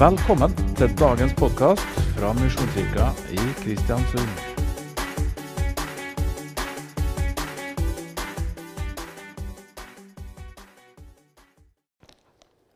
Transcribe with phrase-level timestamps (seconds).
[0.00, 4.30] Velkommen til dagens podkast fra Misjonskirka i Kristiansund.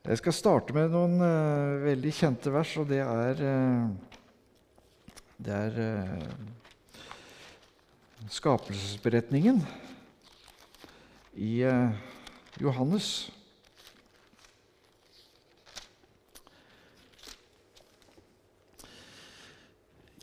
[0.05, 3.89] Jeg skal starte med noen uh, veldig kjente vers, og det er uh,
[5.41, 6.29] Det er uh,
[8.37, 9.63] skapelsesberetningen
[11.41, 11.65] i
[12.61, 13.31] Johannes.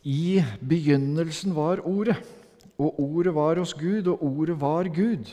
[0.02, 2.18] I begynnelsen var Ordet,
[2.78, 5.30] og Ordet var hos Gud, og Ordet var Gud.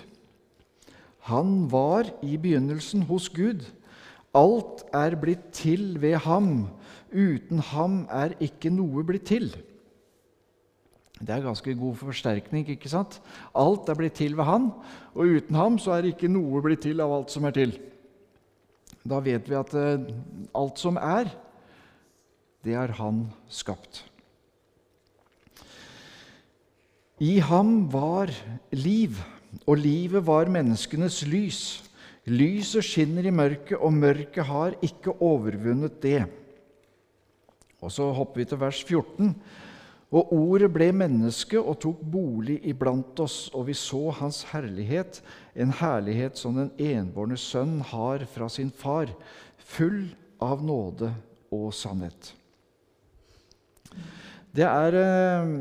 [1.30, 3.66] Han var i begynnelsen hos Gud.
[4.34, 6.70] Alt er blitt til ved ham.
[7.10, 9.50] Uten ham er ikke noe blitt til.
[11.20, 12.70] Det er ganske god forsterkning.
[12.70, 13.22] ikke sant?
[13.56, 14.72] Alt er blitt til ved han,
[15.16, 17.74] og uten ham så er ikke noe blitt til av alt som er til.
[19.04, 20.06] Da vet vi at eh,
[20.56, 21.34] alt som er,
[22.64, 24.09] det har han skapt.
[27.20, 28.32] I ham var
[28.72, 29.18] liv,
[29.68, 31.64] og livet var menneskenes lys.
[32.30, 36.22] Lyset skinner i mørket, og mørket har ikke overvunnet det.
[37.84, 39.34] Og Så hopper vi til vers 14.
[40.10, 45.20] Og ordet ble menneske og tok bolig iblant oss, og vi så hans herlighet,
[45.56, 49.12] en herlighet som den enbårne sønn har fra sin far,
[49.60, 50.08] full
[50.42, 51.12] av nåde
[51.52, 52.32] og sannhet.
[54.56, 55.54] Det er eh,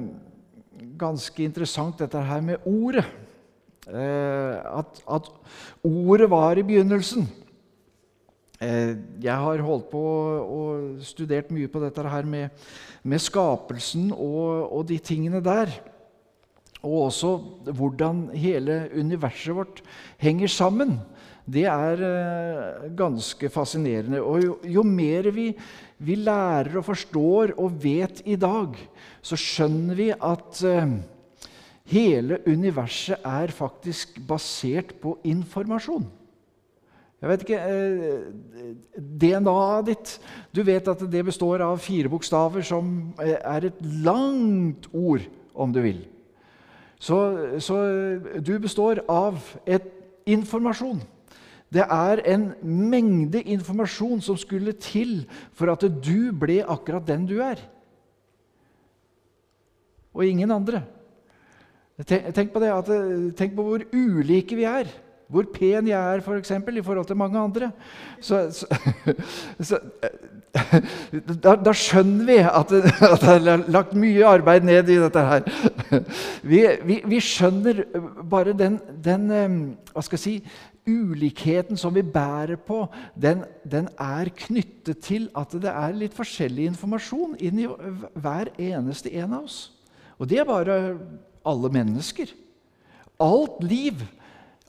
[0.99, 3.05] ganske interessant, dette her med ordet.
[3.89, 5.29] Eh, at, at,
[5.85, 7.29] ordet var i begynnelsen.
[8.61, 10.03] Eh, jeg har holdt på
[10.43, 12.51] og studert mye på dette her med,
[13.03, 15.73] med skapelsen og, og, de tingene der.
[16.83, 17.33] Og også
[17.75, 19.81] hvordan hele universet vårt
[20.21, 20.99] henger sammen.
[21.49, 24.21] Det er eh, ganske fascinerende.
[24.21, 25.49] Og jo, jo mer vi,
[25.99, 28.77] vi, lærer og forstår og vet i dag,
[29.23, 30.95] så skjønner vi at eh,
[31.93, 36.07] hele universet er faktisk basert på informasjon.
[37.19, 40.13] Jeg vet ikke eh, DNA-et ditt
[40.55, 45.27] Du vet at det består av fire bokstaver som er et langt ord,
[45.59, 46.05] om du vil.
[46.99, 47.19] Så,
[47.63, 47.77] så
[48.39, 49.87] du består av et
[50.31, 51.01] informasjon.
[51.73, 57.39] Det er en mengde informasjon som skulle til for at du ble akkurat den du
[57.45, 57.61] er.
[60.17, 60.83] Og ingen andre.
[62.07, 62.89] Tenk på, det, at,
[63.37, 64.89] tenk på hvor ulike vi er.
[65.29, 67.71] Hvor pen jeg er for eksempel, i forhold til mange andre.
[68.21, 68.67] Så, så,
[69.69, 69.81] så
[71.45, 75.25] da, da, skjønner vi at det, at det, er lagt mye arbeid ned i dette
[75.29, 75.45] her.
[76.43, 77.83] Vi, vi, vi skjønner
[78.31, 79.29] bare den, den,
[79.93, 80.37] hva skal jeg si,
[80.89, 86.71] ulikheten som vi bærer på, den, den, er knyttet til at det er litt forskjellig
[86.73, 89.59] informasjon inni hver eneste en av oss.
[90.19, 90.79] Og det er bare
[91.47, 92.33] alle mennesker.
[93.23, 94.03] Alt liv,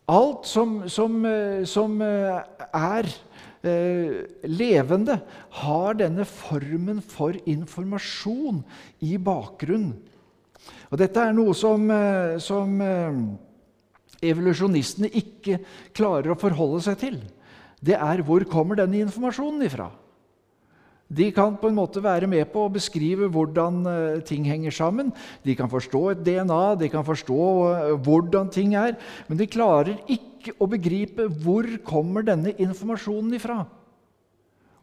[0.10, 1.24] alt som, som,
[1.70, 3.10] som er
[3.62, 5.20] eh, levende,
[5.62, 8.64] har denne formen for informasjon
[9.06, 9.98] i bakgrunnen.
[10.90, 13.20] Og dette er noe som, eh, som eh,
[14.26, 15.60] evolusjonistene ikke
[15.96, 17.18] klarer å forholde seg til,
[17.80, 19.88] det er hvor kommer denne informasjonen ifra?
[21.10, 25.10] De kan på en måte være med på å beskrive hvordan eh, ting henger sammen.
[25.42, 27.40] De kan forstå et DNA, de kan forstå
[27.72, 28.94] eh, hvordan ting er,
[29.26, 33.64] men de klarer ikke å begripe hvor kommer denne informasjonen ifra.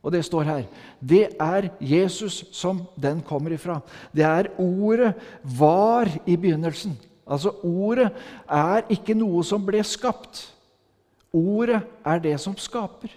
[0.02, 0.66] Og det står her.
[0.98, 3.78] Det er Jesus som den kommer ifra.
[4.14, 6.94] Det er ordet var i begynnelsen.
[7.26, 8.10] Altså, Ordet
[8.48, 10.46] er ikke noe som ble skapt.
[11.34, 13.10] Ordet er det som skaper.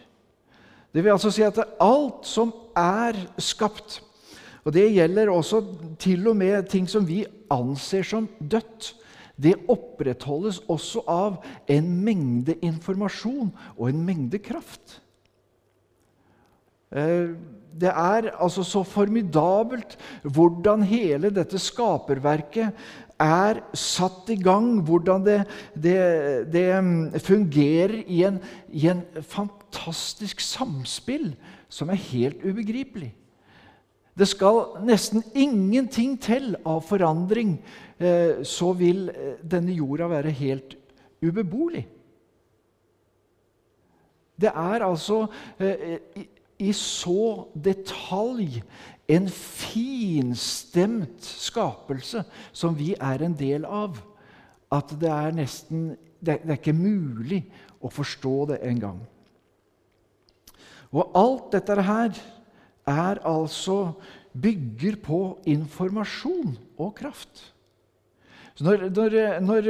[0.94, 4.00] Det vil altså si at alt som er skapt
[4.66, 5.62] Og det gjelder også
[6.02, 8.96] til og med ting som vi anser som dødt.
[9.40, 11.38] Det opprettholdes også av
[11.72, 15.00] en mengde informasjon og en mengde kraft.
[16.90, 17.36] Eh,
[17.80, 22.74] det er altså så formidabelt hvordan hele dette skaperverket
[23.20, 25.38] er satt i gang, hvordan det,
[25.76, 26.00] det,
[26.54, 28.40] det mm, fungerer i en,
[28.72, 31.34] i en, fantastisk samspill
[31.70, 33.12] som er helt ubegripelig.
[34.18, 37.60] Det skal nesten ingenting til av forandring,
[38.00, 40.76] eh, så vil eh, denne jorda være helt
[41.24, 41.86] ubeboelig.
[44.40, 45.26] Det er altså
[46.60, 48.62] i, så detalj
[49.10, 53.98] en finstemt skapelse som vi er en del av,
[54.70, 55.90] at det er nesten
[56.20, 57.46] Det er ikke mulig
[57.80, 58.98] å forstå det engang.
[60.92, 62.18] Og alt dette her
[62.84, 63.94] er altså
[64.36, 67.46] bygger på informasjon og kraft.
[68.60, 69.70] Når, når, når,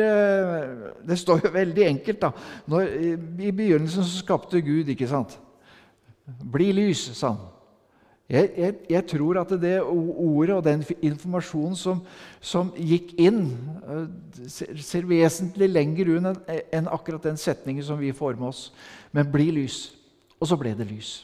[1.05, 2.31] det står jo veldig enkelt, da.
[3.45, 5.37] I begynnelsen så skapte Gud, ikke sant?
[6.43, 7.47] Bli lys, sa han.
[8.29, 12.03] Jeg, jeg, jeg, tror at det ordet og den informasjonen som,
[12.37, 13.47] som gikk inn,
[14.45, 18.67] ser, ser vesentlig lenger ut enn akkurat den setningen som vi får med oss.
[19.09, 19.87] Men bli lys.
[20.37, 21.15] Og så ble det lys.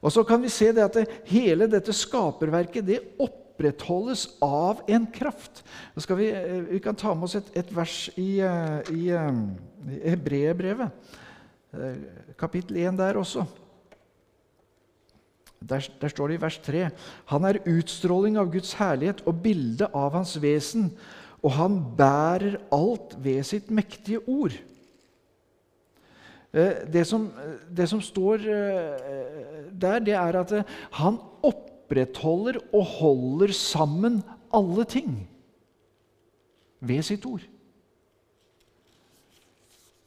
[0.00, 5.06] Og så kan vi se det at det, hele dette skaperverket det opprettholdes av en
[5.12, 5.62] kraft.
[5.94, 9.42] Vi, eh, vi, kan ta med oss et, et vers i, eh, i, eh,
[9.86, 11.16] i Hebreerbrevet,
[12.40, 13.44] kapittel 1 der også.
[15.60, 16.88] Der, der, står det i vers 3.:
[17.28, 20.90] Han er utstråling av Guds herlighet og bilde av hans vesen,
[21.42, 24.56] og han bærer alt ved sitt mektige ord.
[26.52, 27.28] Eh, det som,
[27.70, 34.22] det som, står eh, der, det er at eh, han opprettholder og holder sammen
[34.52, 35.28] alle ting
[36.80, 37.44] ved sitt ord.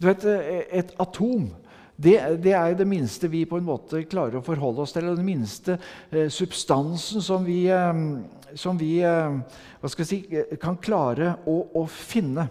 [0.01, 0.25] Du vet,
[0.73, 1.53] Et atom
[1.95, 5.11] det, det, er det minste vi på en måte klarer å forholde oss til.
[5.13, 5.77] Den minste
[6.09, 7.93] eh, substansen som vi, eh,
[8.57, 10.23] som vi eh, si,
[10.61, 12.49] kan klare å, å finne.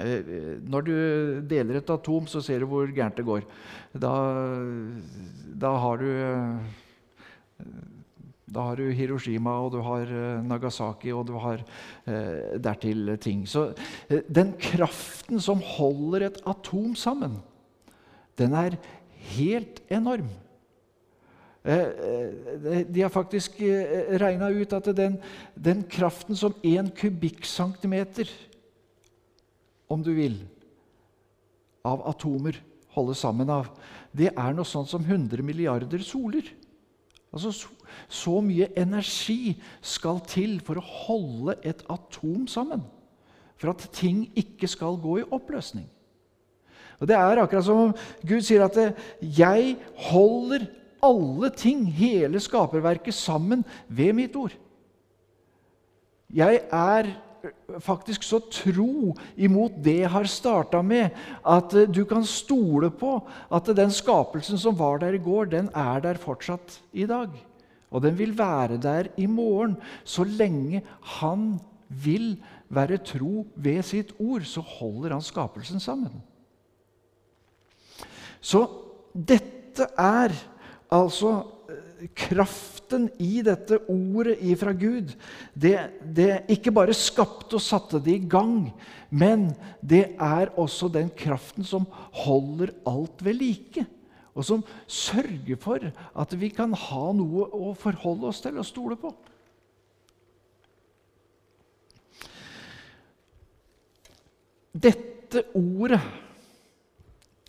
[0.00, 0.94] Når du
[1.44, 3.42] deler et atom, så ser du hvor gærent det går.
[3.92, 4.12] Da,
[5.60, 6.08] da, har du
[8.48, 10.08] da har du Hiroshima, og du har
[10.46, 11.60] Nagasaki, og du har
[12.08, 13.44] eh, dertil ting.
[13.44, 13.68] Så
[14.08, 17.36] eh, den kraften som holder et atom sammen,
[18.38, 18.76] den er
[19.34, 20.28] helt enorm.
[21.64, 23.58] Eh, de har faktisk
[24.20, 25.18] regna ut at den,
[25.54, 28.30] den kraften som én kubikkcentimeter
[29.90, 30.38] om du vil,
[31.82, 32.60] av atomer
[32.94, 33.68] holdes sammen av,
[34.14, 36.46] det er noe sånt som 100 milliarder soler.
[37.30, 37.70] Altså, så,
[38.10, 42.82] så, mye energi skal til for å holde et atom sammen.
[43.60, 45.86] For at ting ikke skal gå i oppløsning.
[47.00, 47.94] Og Det er akkurat som
[48.26, 48.76] Gud sier at
[49.22, 50.66] 'jeg holder
[51.02, 54.56] alle ting, hele skaperverket, sammen ved mitt ord'.
[56.30, 57.06] Jeg er
[57.80, 61.10] faktisk så tro imot det jeg har starta med,
[61.46, 63.16] at eh, du kan stole på
[63.50, 67.28] at den skapelsen som var der i går, den er der fortsatt i dag.
[67.90, 69.76] Og den vil være der i morgen.
[70.04, 70.82] Så lenge
[71.18, 71.58] han
[71.88, 72.36] vil
[72.68, 76.22] være tro ved sitt ord, så holder han skapelsen sammen.
[78.40, 78.64] Så
[79.14, 80.34] dette er
[80.90, 81.34] altså
[82.16, 85.12] kraften i dette ordet ifra Gud,
[85.54, 88.70] det, det ikke bare skapte og satte det i gang,
[89.10, 89.50] men
[89.80, 91.86] det er også den kraften som
[92.24, 93.84] holder alt ved like.
[94.34, 98.96] Og som sørger for at vi kan ha noe å forholde oss til og stole
[99.00, 99.10] på.
[104.70, 106.00] Dette ordet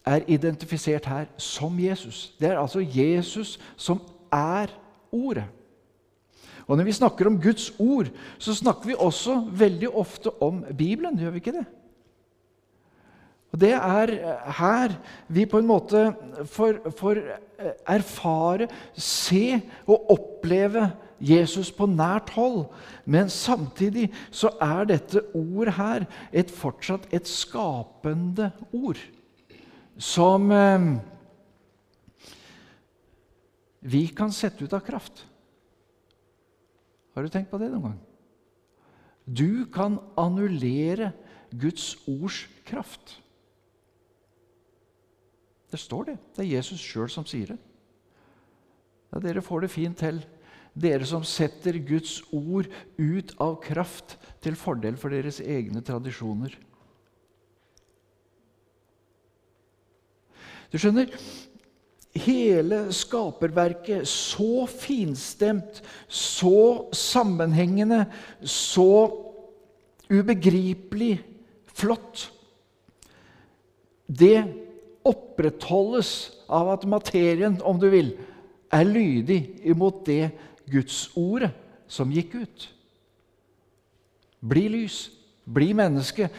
[0.05, 2.33] er identifisert her som Jesus.
[2.39, 4.01] Det er altså Jesus som
[4.31, 4.67] er
[5.11, 5.43] Ordet.
[6.67, 8.07] Og Når vi snakker om Guds ord,
[8.39, 11.19] så snakker vi også veldig ofte om Bibelen.
[11.19, 11.65] Gjør vi ikke det?
[13.51, 14.07] Og Det er
[14.51, 14.95] her
[15.27, 16.13] vi på en måte
[16.45, 17.19] får, får
[17.87, 22.65] erfare, se og oppleve Jesus på nært hold.
[23.05, 28.97] Men samtidig så er dette ord her et fortsatt et skapende ord.
[30.01, 30.85] Som eh,
[33.85, 35.27] vi kan sette ut av kraft.
[37.13, 37.99] Har du tenkt på det noen gang?
[39.25, 41.11] Du kan annullere
[41.51, 43.19] Guds ords kraft.
[45.71, 46.17] Det står det.
[46.35, 47.59] Det er Jesus sjøl som sier det.
[49.11, 50.21] Ja, dere får det fint til,
[50.73, 56.55] dere som setter Guds ord ut av kraft til fordel for deres egne tradisjoner.
[60.71, 61.11] Du skjønner,
[62.15, 68.05] hele skaperverket så finstemt, så sammenhengende,
[68.43, 69.11] så
[70.11, 71.17] ubegripelig
[71.71, 72.29] flott.
[74.11, 74.37] Det
[75.07, 76.11] opprettholdes
[76.51, 78.13] av at materien, om du vil,
[78.71, 80.31] er lydig imot det
[80.71, 81.51] Gudsordet
[81.91, 82.67] som gikk ut.
[84.39, 85.03] Bli lys,
[85.43, 86.29] bli menneske.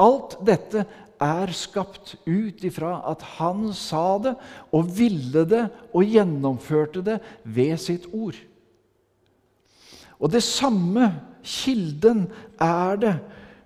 [0.00, 0.84] Alt dette
[1.24, 4.34] er skapt ut ifra at han sa det
[4.74, 8.36] og ville det og gjennomførte det ved sitt ord.
[10.20, 11.10] Og det samme
[11.44, 12.26] kilden
[12.62, 13.14] er det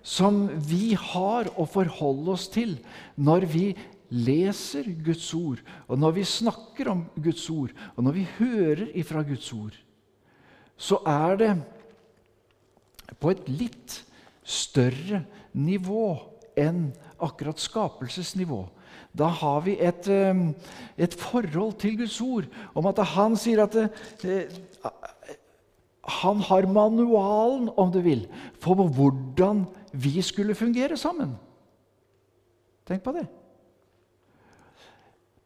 [0.03, 2.77] som vi har å forholde oss til
[3.19, 3.65] når vi
[4.09, 9.21] leser Guds ord, og når vi snakker om Guds ord, og når vi hører ifra
[9.27, 9.75] Guds ord,
[10.79, 11.51] så er det
[13.19, 13.99] på et litt
[14.49, 15.23] større
[15.53, 16.07] nivå
[16.57, 16.89] enn
[17.21, 18.63] akkurat skapelsesnivå.
[19.17, 20.41] Da har vi et, eh,
[20.97, 22.45] et forhold til Guds ord
[22.75, 23.75] om at han sier at
[24.23, 24.59] eh,
[26.09, 28.25] han har manualen, om du vil,
[28.61, 31.35] for hvordan vi skulle fungere sammen.
[32.87, 33.27] Tenk på det.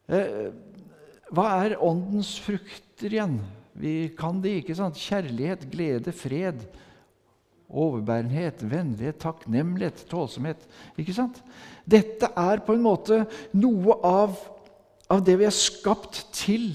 [0.08, 0.48] Eh,
[1.34, 3.38] hva er åndens frukter igjen?
[3.74, 5.00] Vi kan det, ikke sant?
[5.00, 6.62] Kjærlighet, glede, fred,
[7.70, 10.66] overbærenhet, vennlighet, takknemlighet, tålsomhet.
[11.00, 11.40] Ikke sant?
[11.84, 13.24] Dette er på en måte
[13.56, 14.36] noe av,
[15.10, 16.72] av det vi er skapt til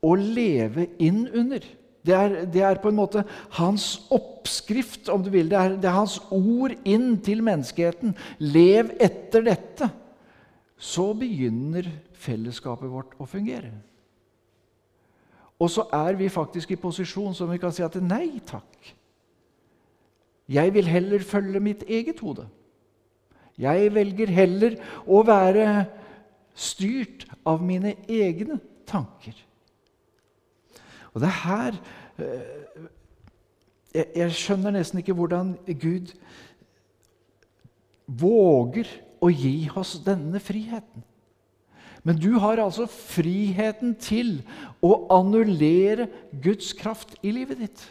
[0.00, 1.64] å leve inn under.
[2.00, 3.26] Det er, det er, på en måte
[3.58, 5.50] hans oppskrift, om du vil.
[5.50, 8.14] Det er, det er hans ord inn til menneskeheten.
[8.40, 9.90] Lev etter dette.
[10.80, 13.74] Så begynner fellesskapet vårt å fungere.
[15.60, 18.94] Og så er vi faktisk i posisjon som vi kan si at nei takk.
[20.50, 22.48] Jeg vil heller følge mitt eget hode.
[23.60, 24.76] Jeg velger heller
[25.06, 25.66] å være
[26.56, 29.36] styrt av mine egne tanker.
[31.12, 31.78] Og det er her
[32.22, 32.88] eh,
[34.16, 36.12] Jeg skjønner nesten ikke hvordan Gud
[38.06, 38.90] våger
[39.22, 41.02] å gi oss denne friheten.
[42.06, 44.38] Men du har altså friheten til
[44.80, 46.06] å annullere
[46.42, 47.82] Guds kraft i livet ditt.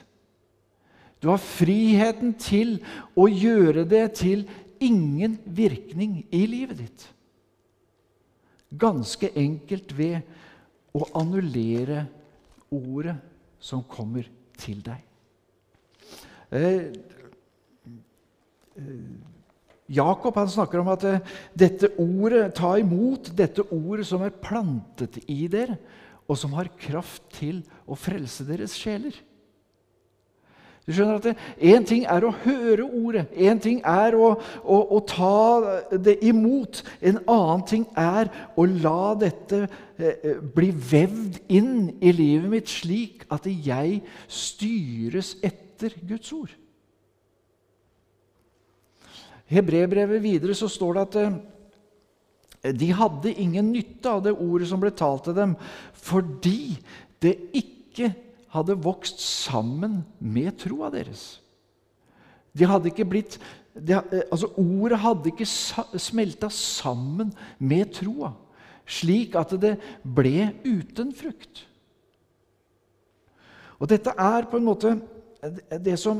[1.20, 2.78] Du har friheten til
[3.20, 4.46] å gjøre det til
[4.80, 7.08] ingen virkning i livet ditt.
[8.70, 10.22] Ganske enkelt ved
[10.96, 12.06] å annullere
[12.72, 13.18] ordet
[13.60, 14.28] som kommer
[14.60, 15.04] til deg.
[16.56, 16.88] Eh,
[18.80, 19.10] eh,
[19.90, 21.24] Jakob han snakker om at eh,
[21.58, 25.78] dette ordet, ta imot dette ordet som er plantet i dere,
[26.30, 29.16] og som har kraft til å frelse deres sjeler.
[30.90, 34.32] Du skjønner at Én ting er å høre ordet, én ting er å,
[34.66, 36.80] å, å, ta det imot.
[36.98, 39.68] En annen ting er å la dette
[40.02, 46.56] eh, bli vevd inn i livet mitt slik at jeg styres etter Guds ord.
[49.46, 54.72] I Hebrebrevet videre så står det at eh, de hadde ingen nytte av det ordet
[54.74, 55.54] som ble talt til dem,
[55.94, 56.80] fordi
[57.22, 58.10] det ikke
[58.54, 61.40] hadde vokst sammen med troa deres.
[62.58, 63.38] De hadde ikke blitt,
[63.76, 65.48] de, eh, altså Ordet hadde ikke
[66.00, 68.34] smelta sammen med troa,
[68.90, 71.66] slik at det ble uten frukt.
[73.80, 74.98] Og dette er på en måte
[75.80, 76.20] det som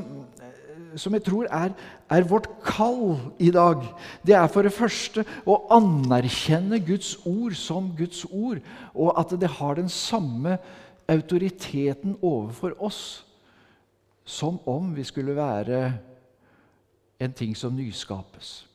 [0.98, 1.74] som jeg tror er,
[2.10, 3.82] er, vårt kall i dag,
[4.26, 8.60] det er for det første å anerkjenne Guds ord som Guds ord,
[8.94, 10.58] og at det har den samme
[11.10, 13.26] autoriteten overfor oss
[14.24, 15.80] som om vi skulle være
[17.20, 18.66] en ting som nyskapes.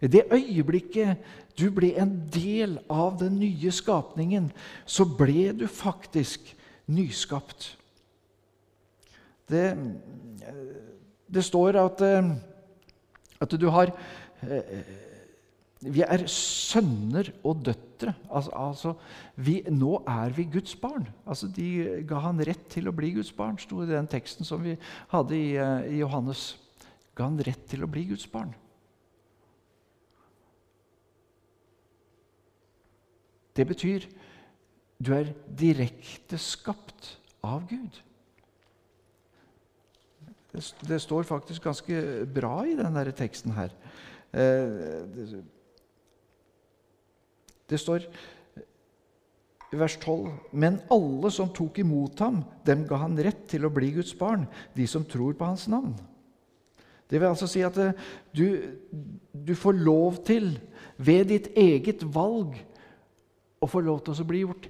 [0.00, 1.16] I det øyeblikket
[1.58, 4.48] du ble en del av den nye skapningen,
[4.86, 6.54] så ble du faktisk
[6.86, 7.76] nyskapt.
[9.50, 9.74] Det
[11.30, 12.30] det står at, eh,
[13.40, 13.92] at du har
[14.42, 14.62] eh,
[15.80, 18.12] Vi er sønner og døtre.
[18.28, 18.92] Altså, altså
[19.40, 21.06] vi, nå er vi Guds barn.
[21.24, 24.60] Altså, de ga han rett til å bli Guds barn, sto i den teksten som
[24.64, 24.74] vi
[25.12, 26.50] hadde i, eh, i Johannes.
[27.16, 28.52] Ga han rett til å bli Guds barn.
[33.56, 34.04] Det betyr
[35.00, 38.02] du er direkte skapt av Gud.
[40.50, 43.72] Det, det, står faktisk ganske bra i denne teksten her.
[44.34, 45.40] Eh, det,
[47.70, 48.06] det står
[49.70, 53.72] i vers 12.: Men alle som tok imot ham, dem ga han rett til å
[53.72, 55.94] bli Guds barn, de som tror på hans navn.
[57.10, 57.94] Det vil altså si at eh,
[58.34, 58.46] du,
[59.34, 60.52] du får lov til,
[60.96, 62.54] ved ditt eget valg,
[63.60, 64.68] å få lov til å bli gjort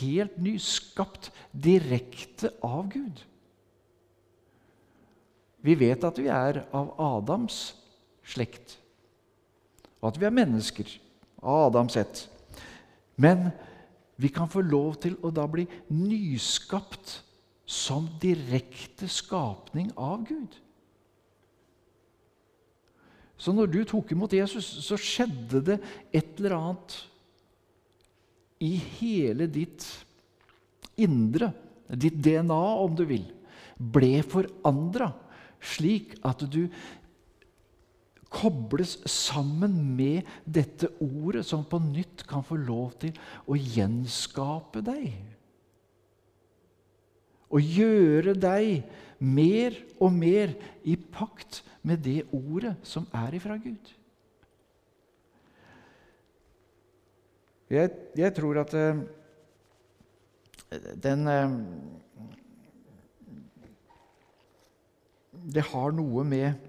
[0.00, 3.22] helt ny, skapt direkte av Gud.
[5.66, 7.74] Vi vet at vi er av Adams
[8.26, 8.76] slekt,
[10.00, 10.90] og at vi er mennesker
[11.42, 12.26] av Adams ett.
[13.16, 13.48] Men
[14.20, 17.18] vi kan få lov til å da bli nyskapt
[17.66, 20.54] som direkte skapning av Gud.
[23.36, 25.76] Så når du tok imot Jesus, så skjedde det
[26.14, 26.96] et eller annet
[28.64, 29.84] i hele ditt
[30.96, 31.50] indre,
[31.92, 33.26] ditt DNA, om du vil,
[33.76, 35.10] ble forandra
[35.60, 36.66] slik at du
[38.32, 43.16] kobles sammen med dette ordet, som på nytt kan få lov til
[43.46, 45.14] å gjenskape deg.
[47.54, 48.82] Og gjøre deg
[49.22, 53.92] mer og mer i pakt med det ordet som er ifra Gud.
[57.70, 58.98] Jeg, jeg tror at uh,
[61.02, 61.54] den uh,
[65.46, 66.65] Det har noe med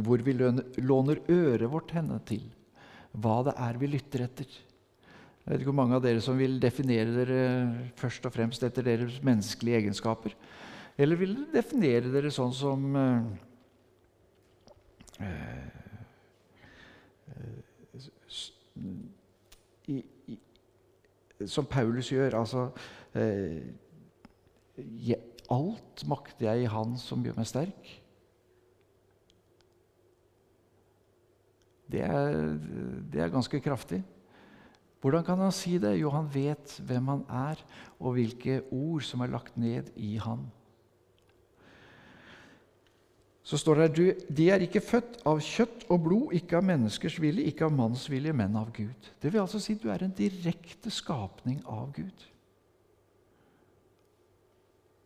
[0.00, 2.44] hvor vi låner øret vårt henne til.
[3.12, 4.48] Hva det er vi lytter etter.
[5.42, 7.38] Jeg vet ikke hvor mange av dere som vil definere dere
[7.98, 10.36] først og fremst etter deres menneskelige egenskaper.
[10.96, 13.26] Eller vil dere definere dere sånn som uh,
[19.90, 19.98] i,
[20.30, 20.38] i,
[21.50, 22.38] Som Paulus gjør.
[22.38, 22.68] Altså
[23.18, 23.58] uh,
[25.52, 27.96] Alt makter jeg i Han som gjør meg sterk.
[31.92, 32.40] Det er,
[33.12, 34.00] det er ganske kraftig.
[35.02, 35.96] Hvordan kan han si det?
[35.98, 37.62] Jo, han vet hvem han er,
[37.98, 40.44] og hvilke ord som er lagt ned i han.
[43.42, 47.18] Så står det her De er ikke født av kjøtt og blod, ikke av menneskers
[47.20, 49.10] vilje, ikke av manns vilje, men av Gud.
[49.18, 52.28] Det vil altså si du er en direkte skapning av Gud.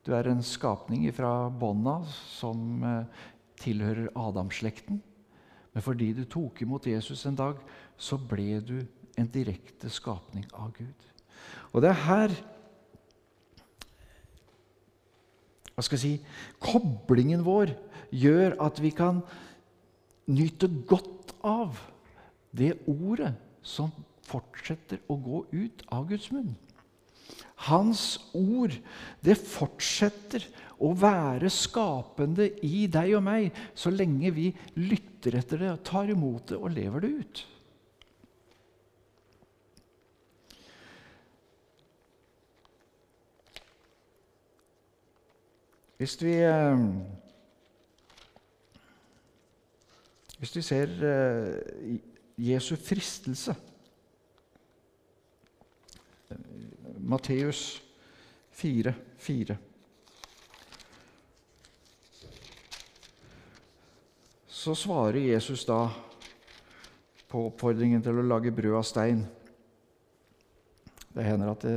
[0.06, 1.96] Du er en skapning fra bånda
[2.36, 3.24] som eh,
[3.58, 5.00] tilhører Adamslekten.
[5.76, 7.58] Men fordi du tok imot Jesus en dag,
[8.00, 8.78] så ble du
[9.20, 11.08] en direkte skapning av Gud.
[11.76, 12.36] Og det er her
[15.76, 16.14] hva skal jeg si,
[16.56, 17.74] koblingen vår
[18.08, 19.18] gjør at vi kan
[20.32, 21.76] nyte godt av
[22.56, 23.92] det ordet som
[24.24, 26.54] fortsetter å gå ut av Guds munn.
[27.66, 28.04] Hans
[28.36, 28.74] ord,
[29.24, 30.44] det fortsetter
[30.76, 36.52] å være skapende i deg og meg så lenge vi lytter etter det, tar imot
[36.52, 37.44] det og lever det ut.
[45.96, 46.82] Hvis vi eh,
[50.36, 51.94] Hvis vi ser eh,
[52.36, 53.54] Jesu fristelse
[57.06, 57.80] Matteus
[58.50, 59.56] 4, 4.
[64.48, 65.84] Så svarer Jesus da
[67.30, 69.22] på oppfordringen til å lage brød av stein.
[71.14, 71.76] Det hender at det,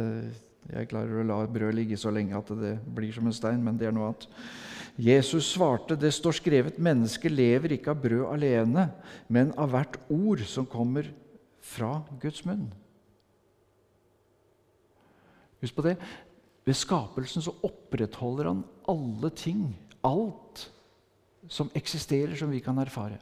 [0.73, 3.77] jeg klarer å la brød ligge så lenge at det blir som en stein, men
[3.77, 4.27] det er noe annet.
[4.97, 8.91] Jesus svarte, 'Det står skrevet:" 'Mennesket lever ikke av brød alene,
[9.29, 11.05] men av hvert ord som kommer
[11.61, 12.73] fra Guds munn'.
[15.61, 15.95] Husk på det.
[16.67, 19.63] Ved skapelsen så opprettholder han alle ting,
[20.05, 20.67] alt
[21.49, 23.17] som eksisterer, som vi kan erfare.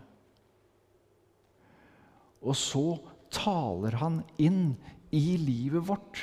[2.44, 2.98] Og så
[3.34, 4.76] taler han inn
[5.16, 6.20] i livet vårt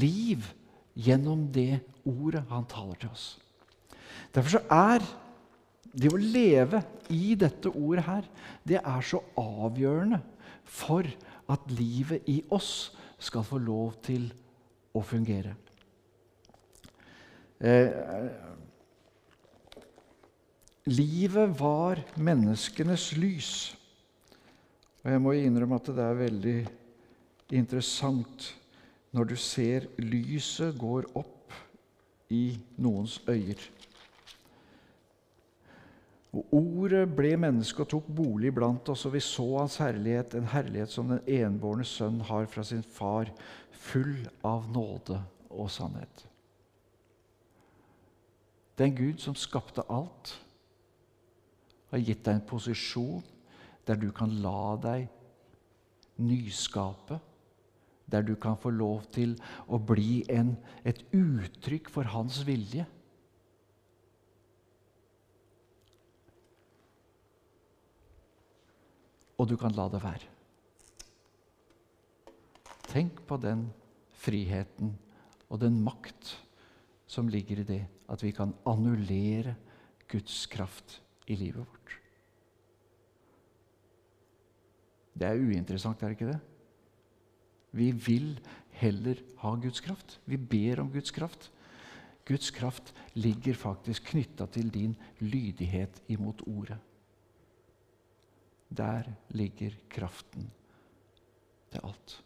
[0.00, 0.44] liv
[0.98, 3.26] gjennom det ordet han taler til oss.
[4.34, 5.04] Derfor så er
[5.92, 8.28] det å leve i dette ordet her,
[8.64, 10.20] det er så avgjørende
[10.64, 11.06] for
[11.52, 12.92] at livet i oss
[13.22, 14.41] skal få lov til å
[15.00, 15.54] fungere.
[17.62, 17.88] Eh,
[20.84, 23.52] livet var menneskenes lys.
[25.02, 26.58] Og jeg må innrømme at det er veldig
[27.54, 28.50] interessant
[29.12, 31.56] når du ser lyset går opp
[32.32, 33.60] i noens øyer.
[36.32, 40.48] Og Ordet ble menneske og tok bolig blant oss, og vi så hans herlighet, en
[40.48, 43.28] herlighet som den enbårne sønn har fra sin far,
[43.82, 45.18] full av nåde
[45.50, 46.26] og sannhet.
[48.78, 50.36] Den Gud som skapte alt,
[51.92, 53.20] har gitt deg en posisjon
[53.84, 55.10] der du kan la deg
[56.22, 57.18] nyskape,
[58.08, 59.34] der du kan få lov til
[59.68, 60.54] å bli en,
[60.88, 62.86] et uttrykk for hans vilje.
[69.42, 70.28] og du kan la det være.
[72.92, 73.66] Tenk på den
[74.20, 74.92] friheten
[75.48, 76.34] og den makt
[77.08, 79.54] som ligger i det at vi kan annullere
[80.12, 81.98] Guds kraft i livet vårt.
[85.12, 86.40] Det er uinteressant, er det ikke det?
[87.72, 88.28] Vi vil
[88.76, 90.18] heller ha Guds kraft.
[90.28, 91.48] Vi ber om Guds kraft.
[92.28, 96.78] Guds kraft ligger faktisk knytta til din lydighet imot ordet.
[98.68, 100.50] Der ligger kraften
[101.72, 102.22] til alt.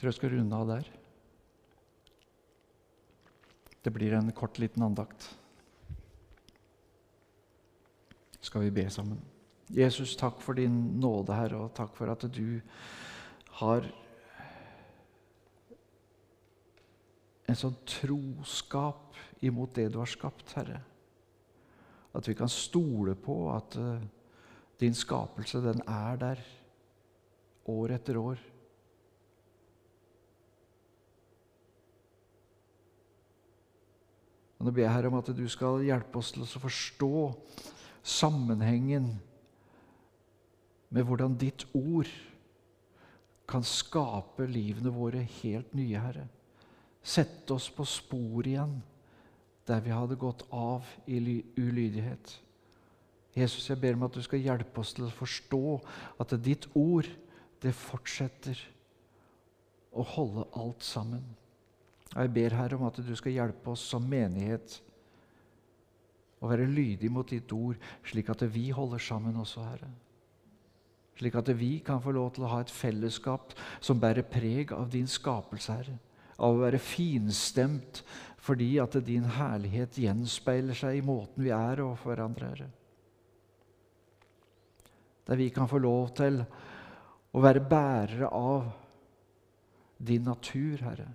[0.00, 0.86] Tror jeg skal runde av der.
[3.84, 5.26] Det blir en kort, liten andakt.
[8.40, 9.20] Skal vi be sammen?
[9.68, 12.62] Jesus, takk for din nåde, Herre, og takk for at du
[13.60, 13.84] har
[17.44, 20.80] en sånn troskap imot det du har skapt, Herre.
[22.16, 24.00] At vi kan stole på at uh,
[24.80, 26.42] din skapelse, den er der
[27.68, 28.40] år etter år.
[34.60, 37.12] Og Nå ber jeg Herre om at du skal hjelpe oss til å forstå
[38.04, 39.14] sammenhengen
[40.92, 42.10] med hvordan ditt ord
[43.48, 46.26] kan skape livene våre helt nye, Herre.
[47.00, 48.76] Sette oss på spor igjen
[49.64, 52.36] der vi hadde gått av i ulydighet.
[53.32, 55.64] Jesus, jeg ber om at du skal hjelpe oss til å forstå
[56.20, 57.08] at ditt ord,
[57.62, 58.60] det fortsetter
[59.94, 61.22] å holde alt sammen.
[62.10, 64.80] Jeg ber Herre om at du skal hjelpe oss som menighet
[66.40, 69.90] å være lydig mot ditt ord, slik at vi holder sammen også, Herre.
[71.20, 73.52] Slik at vi kan få lov til å ha et fellesskap
[73.84, 75.98] som bærer preg av din skapelse, Herre.
[76.40, 78.02] Av å være finstemt
[78.40, 82.70] fordi at din herlighet gjenspeiler seg i måten vi er overfor hverandre, Herre.
[85.28, 86.40] Der vi kan få lov til
[87.30, 88.70] å være bærere av
[90.00, 91.10] din natur, Herre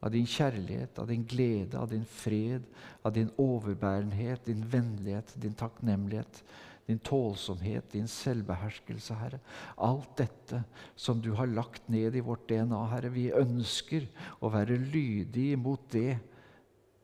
[0.00, 2.64] av din kjærlighet, av din glede, av din fred,
[3.02, 6.42] av din overbærenhet, din vennlighet, din takknemlighet,
[6.88, 9.40] din tålsomhet, din selvbeherskelse, Herre.
[9.76, 10.62] Alt dette
[10.96, 13.12] som du har lagt ned i vårt DNA, Herre.
[13.12, 14.08] Vi ønsker
[14.40, 16.16] å være lydige mot det,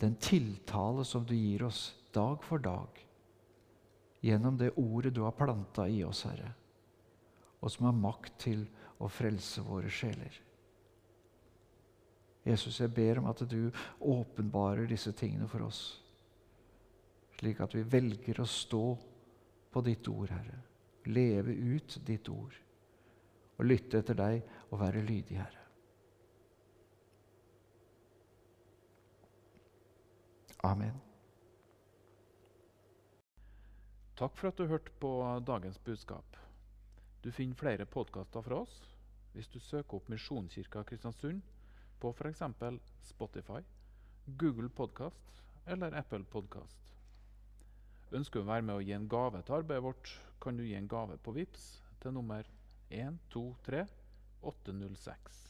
[0.00, 2.88] den tiltale som du gir oss dag for dag,
[4.24, 6.50] gjennom det ordet du har planta i oss, Herre,
[7.61, 8.66] og som har makt til
[8.98, 10.45] å frelse våre sjeler.
[12.46, 15.80] Jesus, jeg ber om at du åpenbarer disse tingene for oss,
[17.40, 18.85] slik at vi velger å stå
[19.74, 20.61] på ditt ord, Herre.
[21.11, 22.54] Leve ut ditt ord.
[23.56, 25.64] Og lytte etter deg og være lydig, Herre.
[30.66, 30.96] Amen.
[34.16, 35.11] Takk for at du hørte på
[35.46, 36.38] dagens budskap.
[37.22, 38.78] Du finner flere podkaster fra oss
[39.37, 41.42] hvis du søker opp Misjonskirka Kristiansund
[42.00, 42.42] på f.eks.
[43.02, 43.62] Spotify,
[44.26, 46.92] Google Podkast eller Apple Podkast.
[48.14, 50.76] Ønsker du å være med å gi en gave til arbeidet vårt, kan du gi
[50.78, 51.66] en gave på VIPS
[52.02, 52.46] til nummer
[52.90, 53.87] 123
[54.46, 55.45] 806.